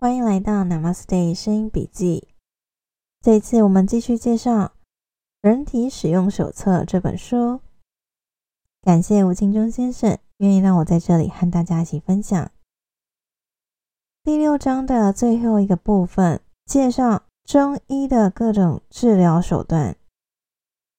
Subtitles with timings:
[0.00, 2.28] 欢迎来到 Namaste 声音笔记。
[3.20, 4.66] 这一次我们继续介绍
[5.40, 7.60] 《人体使用手册》这本书。
[8.80, 12.48] 感谢吴敬中先生愿意让我在这里和大家一起分享。
[14.22, 19.96] 第六章的最后一个部分，介绍中医的各种治疗手段。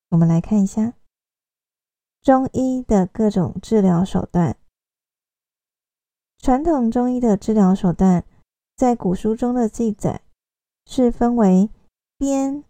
[0.09, 0.95] 我们来看一下
[2.21, 4.57] 中医的各种治疗手段。
[6.39, 8.25] 传统中医的治疗手段。
[8.80, 10.22] 在古书中的记载
[10.85, 11.70] 是分为
[12.17, 12.63] 鞭、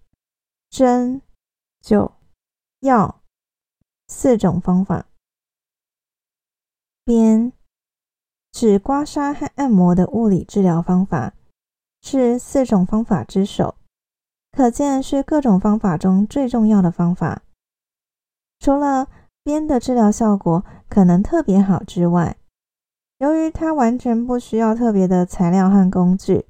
[0.67, 1.21] 针、
[1.83, 2.13] 灸、
[2.79, 3.21] 药
[4.07, 5.05] 四种方法。
[7.05, 7.53] 鞭
[8.52, 11.35] 指刮痧和按摩的物理治疗方法，
[12.02, 13.75] 是四种方法之首，
[14.52, 17.44] 可见是各种方法中最重要的方法。
[18.59, 19.07] 除了
[19.44, 22.38] 鞭的治疗效果可能特别好之外，
[23.19, 26.45] 由于它完全不需要特别的材料和工具，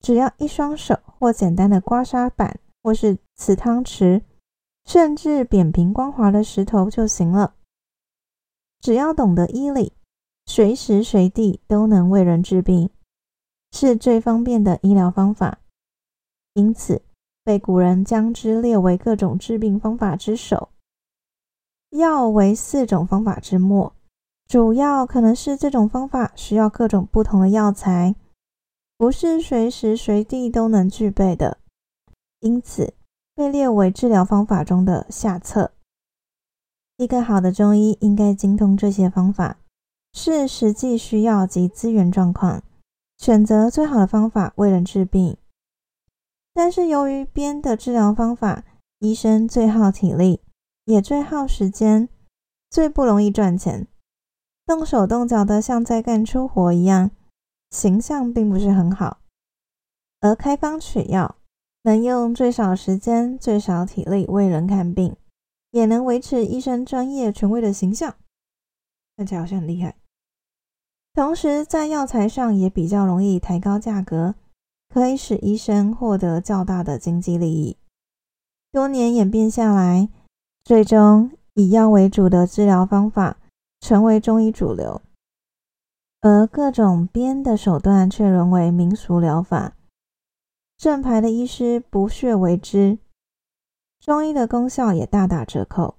[0.00, 4.22] 只要一双手或简单的刮痧板，或是瓷汤匙，
[4.84, 7.54] 甚至扁平光滑的石头就行了。
[8.80, 9.92] 只要懂得医理，
[10.46, 12.88] 随时随地都能为人治病，
[13.72, 15.58] 是最方便的医疗方法。
[16.54, 17.02] 因此，
[17.42, 20.68] 被古人将之列为各种治病方法之首。
[21.90, 23.92] 药为四种方法之末。
[24.50, 28.16] 主要可能是这种方法需要各种不同的药材，
[28.98, 31.58] 不是随时随地都能具备的，
[32.40, 32.94] 因此
[33.36, 35.70] 被列为治疗方法中的下策。
[36.96, 39.58] 一个好的中医应该精通这些方法，
[40.12, 42.64] 视实际需要及资源状况，
[43.18, 45.36] 选择最好的方法为人治病。
[46.52, 48.64] 但是由于边的治疗方法，
[48.98, 50.40] 医生最耗体力，
[50.86, 52.08] 也最耗时间，
[52.68, 53.86] 最不容易赚钱。
[54.70, 57.10] 动手动脚的，像在干粗活一样，
[57.70, 59.18] 形象并不是很好。
[60.20, 61.34] 而开方取药，
[61.82, 65.16] 能用最少时间、最少体力为人看病，
[65.72, 68.14] 也能维持医生专业权威的形象，
[69.16, 69.96] 看起来好像很厉害。
[71.14, 74.36] 同时，在药材上也比较容易抬高价格，
[74.88, 77.76] 可以使医生获得较大的经济利益。
[78.70, 80.08] 多年演变下来，
[80.62, 83.38] 最终以药为主的治疗方法。
[83.80, 85.02] 成为中医主流，
[86.20, 89.74] 而各种编的手段却沦为民俗疗法。
[90.76, 92.98] 正牌的医师不屑为之，
[93.98, 95.96] 中医的功效也大打折扣。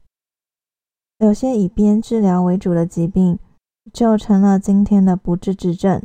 [1.18, 3.38] 有些以编治疗为主的疾病，
[3.94, 6.02] 就成了今天的不治之症。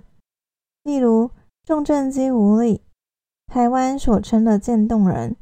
[0.82, 1.30] 例如
[1.64, 2.82] 重症肌无力，
[3.46, 5.36] 台湾所称的渐冻人，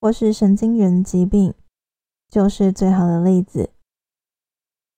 [0.00, 1.54] 或是神经元疾病，
[2.28, 3.70] 就是最好的例子。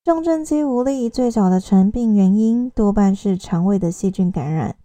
[0.02, 4.76] 重症肌无力最早的成病原因多半是肠胃的细菌感染，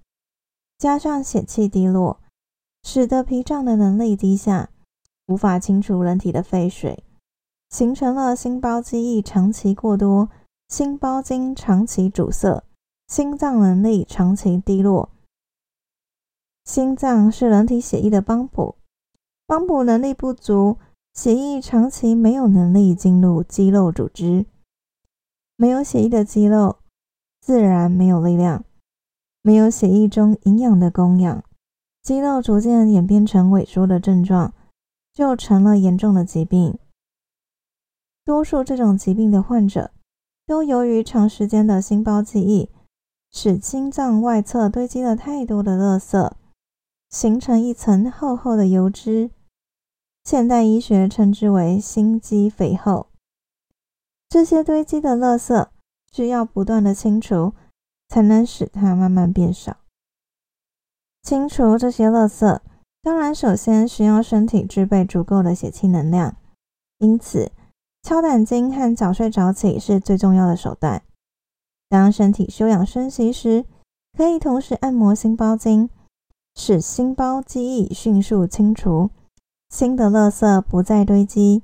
[0.78, 2.20] 加上血气低落，
[2.84, 4.70] 使得脾脏的能力低下，
[5.28, 7.02] 无法清除人体的废水，
[7.70, 10.30] 形成了心包积液长期过多、
[10.68, 12.62] 心包经长期阻塞、
[13.08, 15.10] 心脏能力长期低落。
[16.66, 18.76] 心脏是人体血液的帮补，
[19.48, 20.78] 帮补能力不足，
[21.14, 24.46] 血液长期没有能力进入肌肉组织。
[25.58, 26.80] 没有血液的肌肉，
[27.40, 28.64] 自然没有力量；
[29.42, 31.44] 没有血液中营养的供养，
[32.02, 34.54] 肌肉逐渐演变成萎缩的症状，
[35.14, 36.78] 就成了严重的疾病。
[38.26, 39.92] 多数这种疾病的患者，
[40.46, 42.70] 都由于长时间的心包记忆，
[43.32, 46.32] 使心脏外侧堆积了太多的垃圾，
[47.10, 49.32] 形成一层厚厚的油脂。
[50.26, 53.08] 现代医学称之为心肌肥厚。
[54.36, 55.66] 这些堆积的垃圾
[56.12, 57.54] 需要不断的清除，
[58.10, 59.78] 才能使它慢慢变少。
[61.24, 62.60] 清除这些垃圾，
[63.02, 66.36] 当然首先需要身体具备足够的血气能量，
[66.98, 67.54] 因此
[68.04, 71.02] 敲胆经和早睡早起是最重要的手段。
[71.88, 73.64] 当身体休养生息时，
[74.18, 75.90] 可以同时按摩心包经，
[76.58, 79.12] 使心包积液迅速清除，
[79.70, 81.64] 新的垃圾不再堆积。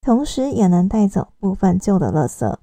[0.00, 2.58] 同时也能带走部分旧的垃圾，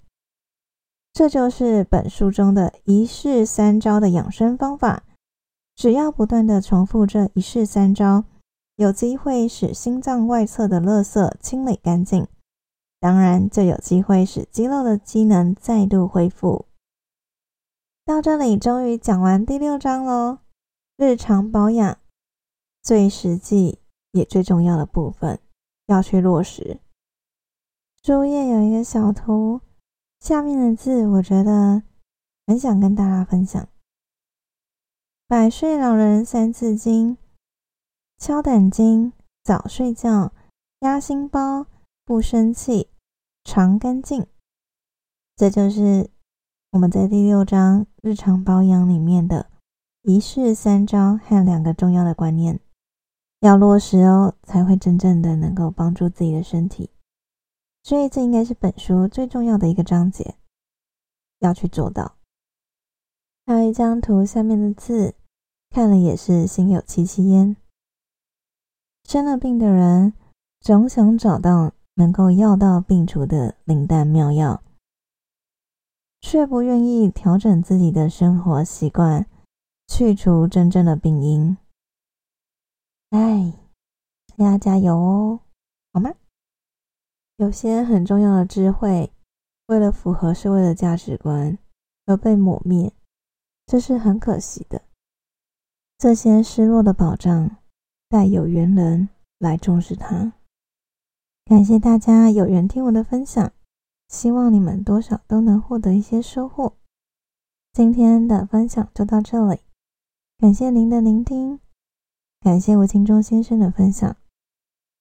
[1.13, 5.04] 这就是本书中的一式三招的养生方法。
[5.75, 8.24] 只要不断的重复这一式三招，
[8.78, 12.28] 有机会使心脏外侧的垃圾清理干净，
[13.00, 16.66] 当然就有机会使肌肉的机能再度恢复。
[18.04, 20.40] 到这里，终于讲完第六章喽。
[20.98, 22.00] 日常保养
[22.81, 23.78] 最实际
[24.13, 25.40] 也最重要的部分，
[25.86, 26.80] 要去落实。
[28.07, 29.59] 书页有一个小图，
[30.21, 31.83] 下面的字我觉得
[32.45, 33.68] 很想跟大家分享。
[35.27, 37.18] 百岁老人三字经、
[38.18, 39.12] 敲胆经、
[39.44, 40.31] 早睡觉、
[40.80, 41.65] 压心包、
[42.06, 42.88] 不生气、
[43.44, 44.25] 常干净，
[45.36, 46.09] 这就是
[46.71, 49.51] 我们在第六章日常保养里面的
[50.04, 52.57] 仪式三招和两个重要的观念，
[53.42, 56.89] 要落实哦，才会真正的能够帮助自己的身体。
[57.88, 60.36] 所以这应该是本书最重要的一个章节，
[61.39, 62.18] 要去做到。
[63.45, 65.16] 还有一张图，下面的字
[65.69, 67.56] 看了也是心有戚戚焉。
[69.06, 70.12] 生了病的人
[70.60, 74.62] 总想找到能够药到病除的灵丹妙药，
[76.19, 79.25] 却不愿意调整自己的生活习惯，
[79.88, 81.56] 去除真正的病因。
[83.12, 83.54] 哎，
[84.36, 85.40] 大家加油哦，
[85.94, 86.13] 好吗？
[87.38, 89.12] 有些很重要的智慧，
[89.68, 91.57] 为了符合社会的价值观
[92.06, 92.92] 而被抹灭。
[93.68, 94.81] 这是很可惜的。
[96.00, 97.57] 这些失落的宝藏，
[98.10, 100.34] 待有缘人来重视它。
[101.45, 103.51] 感谢大家有缘听我的分享，
[104.07, 106.74] 希望你们多少都能获得一些收获。
[107.72, 109.60] 今天的分享就到这里，
[110.40, 111.60] 感谢您的聆听，
[112.40, 114.16] 感谢吴清忠先生的分享，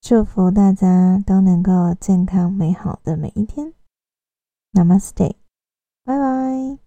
[0.08, 3.72] 祝福大家都能够健康美好的每一天。
[4.72, 5.34] Namaste，
[6.04, 6.85] 拜拜。